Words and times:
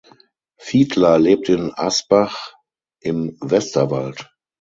Fiedler 0.57 1.19
lebt 1.19 1.47
in 1.47 1.71
Asbach 1.75 2.55
im 3.01 3.37
Westerwald. 3.39 4.31